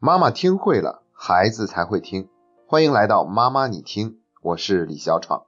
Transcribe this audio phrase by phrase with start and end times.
[0.00, 2.28] 妈妈听会了，孩子才会听。
[2.68, 5.46] 欢迎来到妈妈你听，我是李小闯。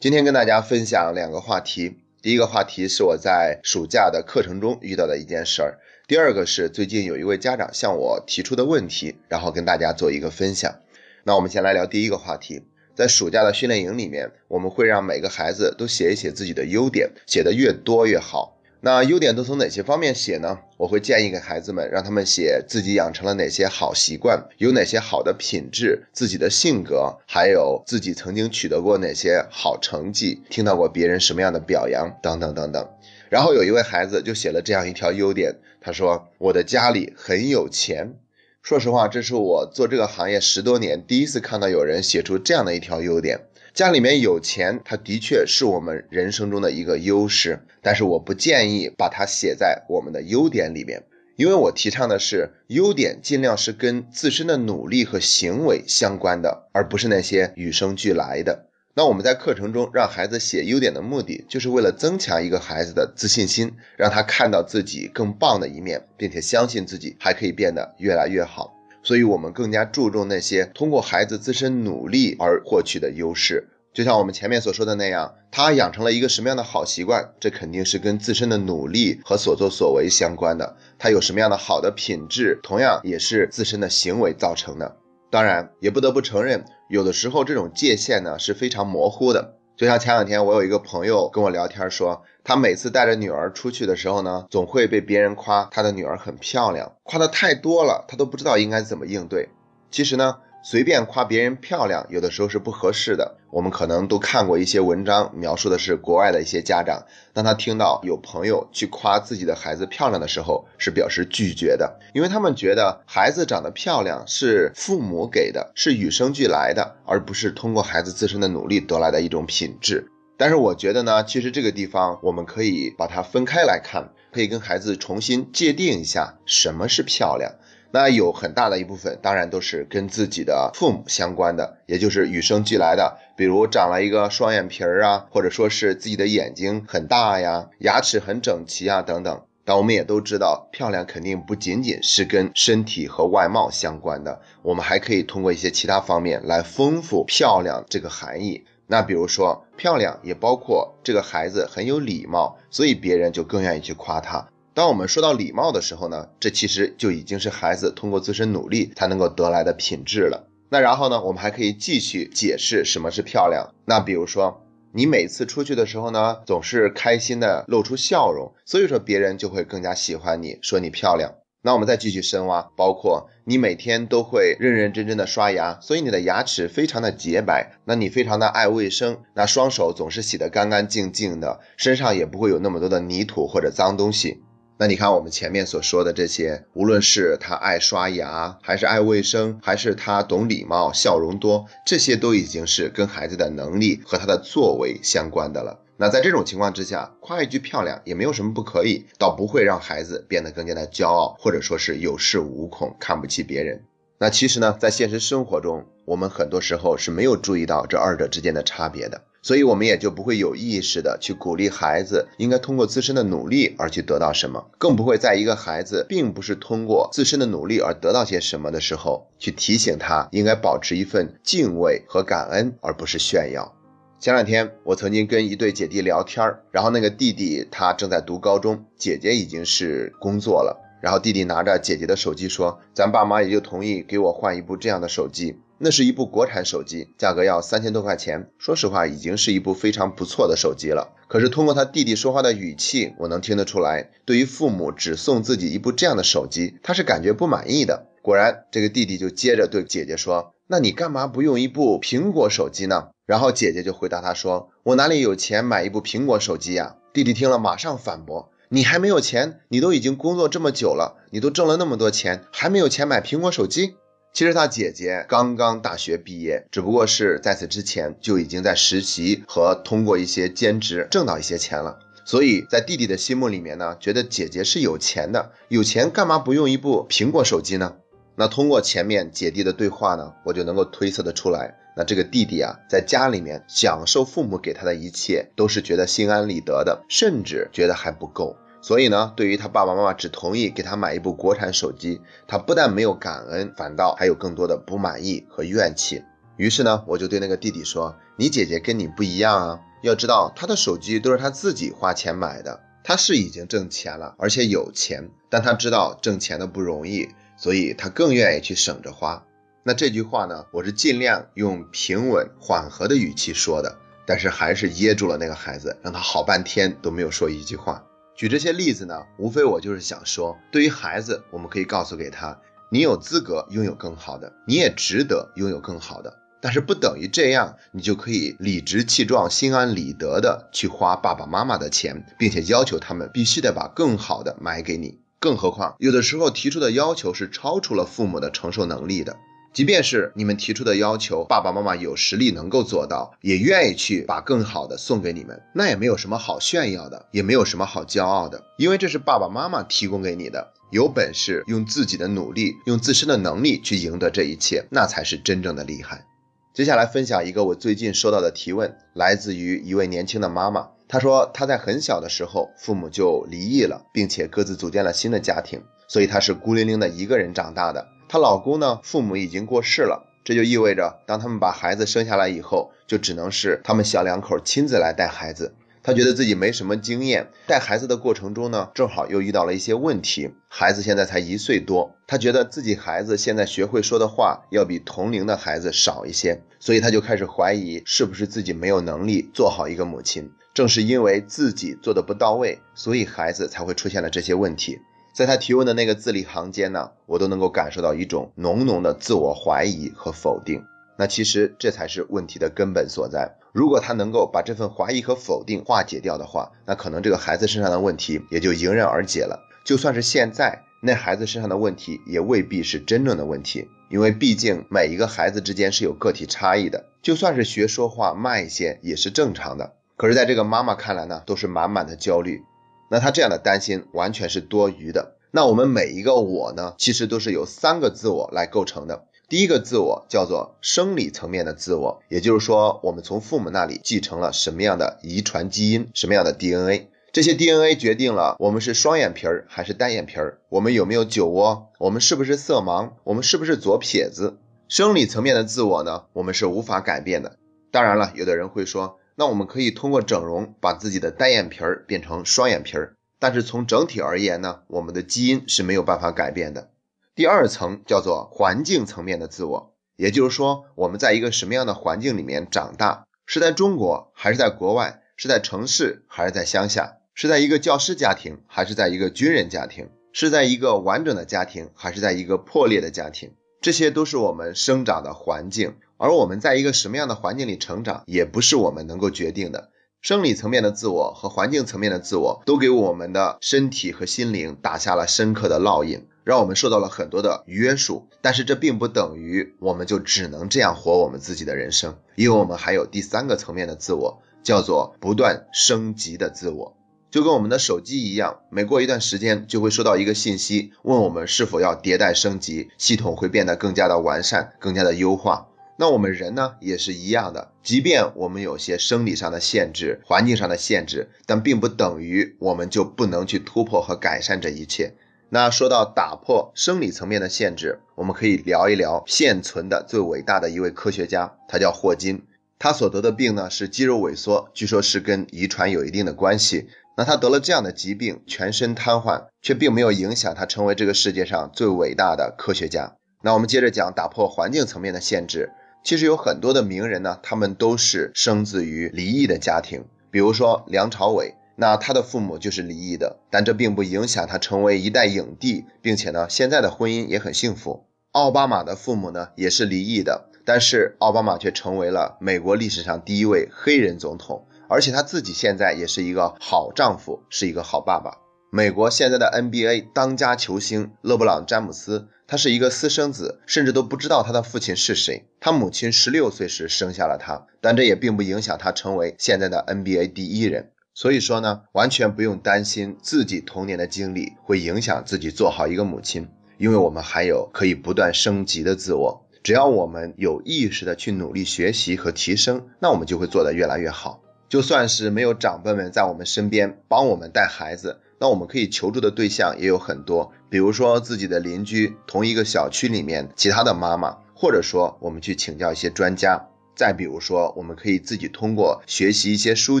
[0.00, 1.98] 今天跟大家分享两个话题。
[2.22, 5.78] 第一个话题是我在暑假的课程中遇到的一件事儿。
[6.06, 10.76] 第二个是最近有一位家长向我提出的问题，然后跟大家做一个分享。
[11.24, 12.64] 那我们先来聊第一个话题。
[12.94, 18.55] 在暑假的训练营里面，我们会让每个孩子都写一写自己的优点，写的越多越好。
[18.86, 20.60] 那优点都从哪些方面写呢？
[20.76, 32.88] 我会建议给孩子们，让他们写自己养成了哪些好习惯，有哪些好的品质，自己的性格，还有自己曾经取得过哪些好成绩，听到过别人什么样的表扬，等等等等。
[33.28, 38.14] 然后有一位孩子就写了这样一条优点，他说：“我的家里很有钱。”
[38.62, 43.40] 说实话，这是我做这个行业十多年第一次看到有人写出这样的一条优点。
[43.76, 51.04] 家里面有钱，它的确是我们人生中的一个优势，但是我不建议把它写在我们的优点里面，
[51.36, 58.64] 因为我提倡的是优点尽量是跟自身的努力和行为相关的，而不是那些与生俱来的。
[58.94, 68.72] 那我们在课程中让孩子写优点的目的，就是为了增强一个孩子的自信心，让他看到自己更棒的一面，并且相信自己还可以变得越来越好。
[69.02, 73.68] 所以，我们更加注重那些通过孩子自身努力而获取的优势。
[73.96, 80.76] 就像我们前面所说的那样，他养成了一个什么样的好习惯，这肯定是跟自身的努力和所作所为相关的。
[80.98, 84.96] 他有什么样的好的品质，同样也是自身的行为造成的。
[85.30, 89.54] 当然，也不得不承认，有的时候这种界限呢是非常模糊的。
[89.78, 99.48] 就像前两天我有一个朋友跟我聊天说，他每次带着女儿出去的时候呢，总会被别人夸他的女儿很漂亮，夸的太多了，他都不知道应该怎么应对。
[99.90, 100.36] 其实呢。
[100.68, 103.36] 随便夸别人漂亮，有的时候是不合适的。
[103.52, 120.10] 我们可能都看过一些文章，描述的是国外的一些家长，当他听到有朋友去夸自己的孩子漂亮的时候，是表示拒绝的，因为他们觉得孩子长得漂亮是父母给的，是与生俱来的，而不是通过孩子自身的努力得来的一种品质。
[120.36, 127.52] 但是我觉得呢，其实这个地方我们可以把它分开来看，可以跟孩子重新界定一下什么是漂亮。
[127.90, 139.42] 那有很大的一部分，当然都是跟自己的父母相关的，也就是与生俱来的，比如长了一个双眼皮儿啊，或者说是自己的眼睛很大呀，牙齿很整齐啊，等等。
[139.64, 148.64] 但我们也都知道，漂亮肯定不仅仅是跟身体和外貌相关的，我们还可以通过一些其他方面来丰富漂亮这个含义。
[148.86, 154.46] 那比如说，漂亮也包括这个孩子很有礼貌，所以别人就更愿意去夸他。
[154.76, 160.50] 当我们说到礼貌的时候呢，这其实就已经是孩子通过自身努力才能够得来的品质了。
[160.68, 163.72] 那然后呢，我们还可以继续解释什么是漂亮。
[163.86, 164.60] 那比如说，
[164.92, 171.32] 你每次出去的时候呢，总是开心的露出笑容，所以说别人就会更加喜欢你，说你漂亮。
[171.62, 177.72] 那我们再继续深挖，包括你每天都会认认真真的刷牙，所以你的牙齿非常的洁白。
[177.86, 184.42] 那你非常的爱卫生，那双手总是洗得干干净净的，身上也不会有那么多的泥土或者脏东西。
[184.78, 195.80] 那你看我们前面所说的这些，无论是他爱刷牙，还是爱卫生，还是他懂礼貌、笑容多，这些都已经是跟孩子的能力和他的作为相关的了。
[195.96, 203.82] 那在这种情况之下，夸一句漂亮也没有什么不可以，倒不会让孩子变得更加的骄傲，或者说是有恃无恐、看不起别人。
[204.18, 209.22] 那其实呢，在现实生活中，我们很多时候是没有注意到这二者之间的差别的。
[209.46, 223.72] 所以，我们也就不会有意识的去鼓励孩子应该通过自身的努力而去得到什么，更不会在一个孩子并不是通过自身的努力而得到些什么的时候，去提醒他应该保持一份敬畏和感恩，而不是炫耀。
[224.18, 238.50] 前两天，我曾经跟一对姐弟聊天然后那个弟弟他正在读高中，姐姐已经是工作了，然后弟弟拿着姐姐的手机说：“咱爸妈也就同意给我换一部这样的手机。”那是一部国产手机，价格要三千多块钱。
[238.58, 241.14] 说实话，已经是一部非常不错的手机了。
[241.28, 248.06] 可是通过他弟弟说话的语气，我能听得出来，对于父母只送自己一部这样的手机，他是感觉不满意的。
[248.22, 259.60] 果然，这个弟弟就接着对姐姐说：“那你干嘛不用一部苹果手机呢？”然后姐姐就回答他说：“我哪里有钱买一部苹果手机呀？”弟弟听了马上反驳：“你还没有钱？
[259.68, 263.94] 你都已经工作这么久了，你都挣了那么多钱，还没有钱买苹果手机？”
[264.36, 272.00] 其实他姐姐刚刚大学毕业，只不过是在此之前就已经在实习和通过一些兼职挣到一些钱了。
[272.26, 277.96] 所以在弟弟的心目里面呢，觉得姐姐是有钱的，有钱干嘛不用一部苹果手机呢？
[278.34, 288.54] 那通过前面姐弟的对话呢，我就能够推测得出来，那这个弟弟啊，在家里面享受父母给他的一切，都是觉得心安理得的，甚至觉得还不够。
[288.86, 296.22] 所以呢，对于他爸爸妈妈只同意给他买一部国产手机，他不但没有感恩，反倒还有更多的不满意和怨气。
[296.56, 309.44] 于是呢，我就对那个弟弟说：“你姐姐跟你不一样啊，要知道她的手机都是她自己花钱买的，她是已经挣钱了，而且有钱，但她知道挣钱的不容易，所以她更愿意去省着花。”
[309.82, 313.96] 那这句话呢，我是尽量用平稳缓和的语气说的，
[314.28, 318.05] 但是还是噎住了那个孩子，让他好半天都没有说一句话。
[318.36, 322.60] 举这些例子呢，无非我就是想说，对于孩子，我们可以告诉给他，
[322.90, 335.18] 你有资格拥有更好的，你也值得拥有更好的，但是不等于这样，你就可以理直气壮、心安理得的去花爸爸妈妈的钱，并且要求他们必须得把更好的买给你。
[335.38, 339.38] 更何况，有的时候提出的要求是超出了父母的承受能力的。
[339.76, 350.72] 即便是你们提出的要求，爸爸妈妈有实力能够做到，也愿意去把更好的送给你们，那也没有什么好炫耀的，也没有什么好骄傲的，因为这是爸爸妈妈提供给你的。
[350.92, 356.24] 有本事用自己的努力，用自身的能力去赢得这一切，那才是真正的厉害。
[356.72, 368.15] 接下来分享一个我最近收到的提问，来自于一位年轻的妈妈，她说她在很小的时候父母就离异了，并且各自组建了新的家庭，所以她是孤零零的一个人长大的。
[368.28, 375.74] 她老公呢，父母已经过世了，这就意味着，当他们把孩子生下来以后，就只能是他们小两口亲自来带孩子。
[376.02, 380.50] 她觉得自己没什么经验，带孩子的过程中呢，正好又遇到了一些问题。
[380.68, 390.52] 孩子现在才一岁多，她觉得自己孩子现在学会说的话要比同龄的孩子少一些，所以她就开始怀疑是不是自己没有能力做好一个母亲。
[390.74, 395.00] 正是因为自己做的不到位，所以孩子才会出现了这些问题。
[395.36, 400.82] 在他提问的那个字里行间呢，我都能够感受到一种浓浓的自我怀疑和否定。
[401.18, 403.54] 那其实这才是问题的根本所在。
[403.74, 409.62] 如果他能够把这份怀疑和否定化解掉的话，那可能这个孩子身上的问题也就迎刃而解了。
[409.84, 417.04] 就算是现在那孩子身上的问题，也未必是真正的问题，因为毕竟每一个孩子之间是有个体差异的。
[417.20, 419.92] 就算是学说话慢一些，也是正常的。
[420.16, 422.62] 可是，在这个妈妈看来呢，都是满满的焦虑。
[423.10, 425.36] 那他这样的担心完全是多余的。
[425.50, 429.24] 那我们每一个我呢，其实都是由三个自我来构成的。
[429.48, 437.08] 第一个自我叫做生理层面的自我，也就是说，我们从父母那里继承了什么样的遗传基因，什么样的 DNA。
[437.32, 444.58] 这些 DNA 决定了我们是双眼皮儿还是单眼皮儿，我们有没有酒窝，我们是不是色盲，我们是不是左撇子。
[444.88, 447.56] 生理层面的自我呢，我们是无法改变的。
[447.92, 449.18] 当然了，有的人会说。
[449.38, 456.90] 那我们可以通过整容把自己的单眼皮儿变成双眼皮儿，但是从整体而言呢，我们的基因是没有办法改变的。
[457.34, 475.96] 第二层叫做环境层面的自我，也就是说我们在一个什么样的环境里面长大，是在中国还是在国外，是在城市还是在乡下，是在一个教师家庭还是在一个军人家庭，是在一个完整的家庭还是在一个破裂的家庭，这些都是我们生长的环境。
[476.18, 479.90] 而我们在一个什么样的环境里成长，也不是我们能够决定的。
[480.22, 488.26] 生理层面的自我和环境层面的自我，都给我们的身体和心灵打下了深刻的烙印，让我们受到了很多的约束。
[488.40, 496.96] 但是这并不等于我们就只能这样活我们自己的人生，因为我们还有第三个层面的自我，叫做不断升级的自我。
[497.30, 505.68] 就跟我们的手机一样，每过一段时间就会收到一个信息，问我们是否要迭代升级，系统会变得更加的完善，更加的优化。
[505.98, 515.14] 那我们人呢也是一样的，即便我们有些生理上的限制、环境上的限制，但并不等于我们就不能去突破和改善这一切。
[515.48, 522.42] 那说到打破生理层面的限制，我们可以聊一聊现存的最伟大的一位科学家，他叫霍金。
[522.78, 526.88] 他所得的病呢是肌肉萎缩，据说是跟遗传有一定的关系。
[527.16, 533.14] 那他得了这样的疾病，全身瘫痪，却并没有影响他成为这个世界上最伟大的科学家。
[533.42, 535.70] 那我们接着讲打破环境层面的限制。
[536.06, 548.06] 其实有很多的名人呢，他们都是生自于离异的家庭，比如说梁朝伟，那他的父母就是离异的，但这并不影响他成为一代影帝，并且呢，现在的婚姻也很幸福。
[548.30, 558.45] 奥巴马的父母呢也是离异的，但是奥巴马却成为了美国历史上第一位黑人总统，而且他自己现在也是一个好丈夫，是一个好爸爸。
[558.76, 562.28] 美国现在的 NBA 当家球星勒布朗詹姆斯。
[562.46, 565.46] 他是一个私生子，甚至都不知道他的父亲是谁。
[565.60, 570.90] 他母亲十六岁时生下了他，但这也并不影响他成为现在的 NBA 第一人。
[571.14, 579.48] 所以说呢，完全不用担心自己童年的经历会影响自己做好一个母亲，因为我们还有可以不断升级的自我。
[579.62, 584.42] 只要我们有意识的去努力学习和提升，那我们就会做得越来越好。
[584.68, 588.20] 就算是没有长辈们在我们身边帮我们带孩子。
[588.38, 596.68] 那我们可以求助的对象也有很多，比如说自己的邻居、同一个小区里面其他的妈妈，或者说我们去请教一些专家。
[596.94, 600.00] 再比如说，我们可以自己通过学习一些书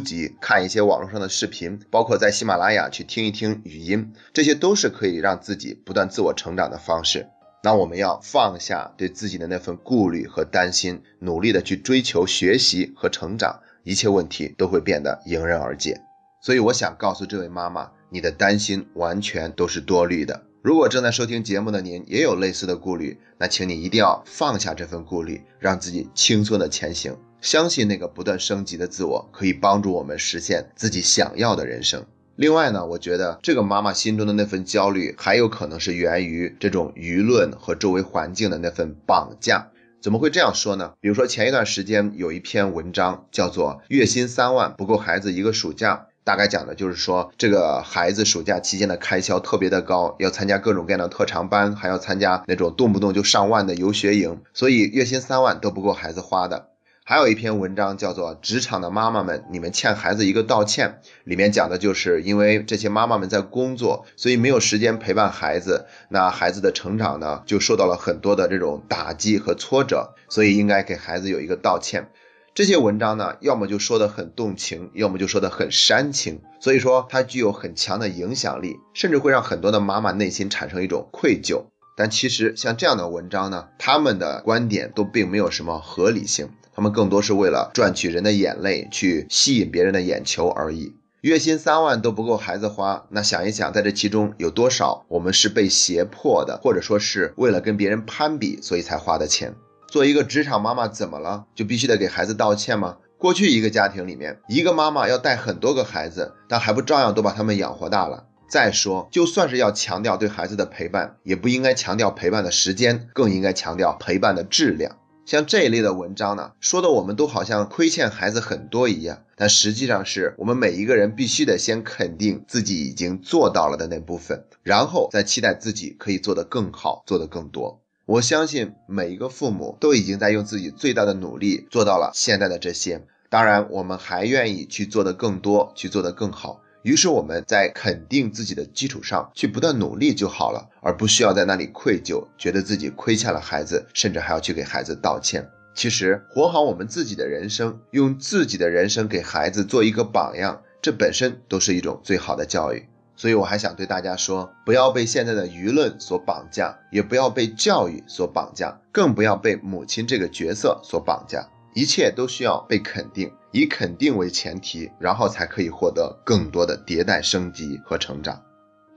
[0.00, 7.28] 籍、看一些网络上的视频，包括在喜马拉雅去听一听语音，这些都是可以让自己不断自我成长的方式。
[7.62, 16.00] 那我们要放下对自己的那份顾虑和担心，努力的去追求学习和成长，一切问题都会变得迎刃而解。
[16.40, 20.42] 所以我想告诉这位妈妈，你的担心完全都是多虑的。
[20.62, 27.14] 如果正在收听节目的您也有类似的顾虑，那请你一定要放下这份顾虑，让自己轻松的前行。
[27.42, 32.06] 相信那个不断升级的自我，可以帮助我们实现自己想要的人生。
[32.36, 39.68] 另外呢，我觉得这个妈妈心中的那份焦虑，还有可能是源于这种舆论和周围环境的那份绑架。
[40.00, 40.94] 怎么会这样说呢？
[41.02, 46.06] 比如说前一段时间有一篇文章叫做《月薪三万不够孩子一个暑假》。
[46.26, 56.70] 大概讲的就是说，这个孩子暑假期间的开销特别的高，要参加各种各样的特长班，还要参加那种动不动就上万的游学营，所以月薪三万都不够孩子花的。
[57.04, 72.08] 还有一篇文章叫做《职场的妈妈们，你们欠孩子一个道歉》，里面讲的就是因为这些妈妈们在工作，所以没有时间陪伴孩子，那孩子的成长呢就受到了很多的这种打击和挫折，所以应该给孩子有一个道歉。
[72.56, 81.64] 这些文章呢，要么就说的很动情，要么就说的很煽情，所以说它具有很强的影响力，甚至会让很多的妈妈内心产生一种愧疚。
[81.98, 90.94] 但其实像这样的文章呢，他们的观点都并没有什么合理性，他们更多是为了赚取人的眼泪，去吸引别人的眼球而已。
[91.20, 99.54] 月薪三万都不够孩子花，那想一想，在这其中有多少我们是被胁迫的，或者说是为了跟别人攀比，所以才花的钱。
[99.88, 101.46] 做一个职场妈妈怎么了？
[101.54, 102.98] 就必须得给孩子道歉吗？
[103.18, 108.26] 过去一个家庭里面，一个妈妈要带很多个孩子，但还不照样都把他们养活大了？
[108.48, 114.98] 再说，就算是要强调对孩子的陪伴，也不应该强调陪伴的时间，更应该强调陪伴的质量。
[115.24, 127.80] 像这一类的文章呢，说的我们都好像亏欠孩子很多一样，但实际上是我们每一个人必须得先肯定自己已经做到了的那部分，然后再期待自己可以做得更好，做得更多。
[128.06, 136.60] 我相信每一个父母都已经在用自己最大的努力做到了现在的这些，当然我们还愿意去做的更多，去做的更好。
[136.82, 145.44] 于是我们在肯定自己的基础上去不断努力就好了，而不需要在那里愧疚，觉得自己亏欠了孩子，甚至还要去给孩子道歉。
[145.74, 152.86] 其实活好我们自己的人生，用自己的人生给孩子做一个榜样，这本身都是一种最好的教育。
[153.16, 161.48] 所以我还想对大家说，不要被现在的舆论所绑架，也不要被教育所绑架，更不要被母亲这个角色所绑架。
[161.74, 168.42] 一切都需要被肯定，以肯定为前提，然后才可以获得更多的迭代升级和成长。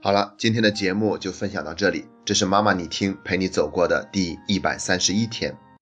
[0.02, 5.54] 好了，今天的节目就分享到这里，这是妈妈你听陪你走过的第一百三十一天。